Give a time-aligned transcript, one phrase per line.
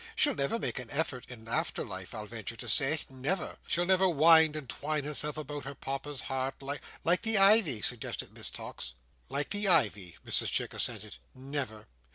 [0.15, 3.01] She'll never make an effort in after life, I'll venture to say.
[3.07, 3.57] Never!
[3.67, 8.33] She'll never wind and twine herself about her Papa's heart like—" "Like the ivy?" suggested
[8.33, 8.95] Miss Tox.
[9.29, 11.17] "Like the ivy," Mrs Chick assented.
[11.35, 11.85] "Never!